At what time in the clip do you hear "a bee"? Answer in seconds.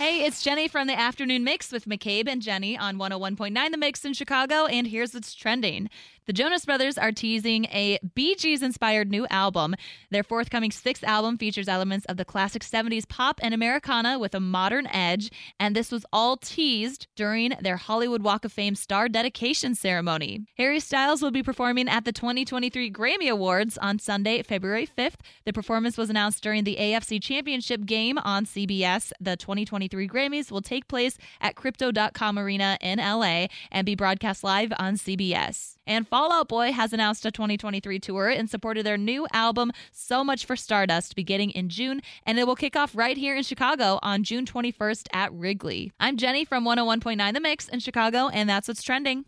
7.72-8.36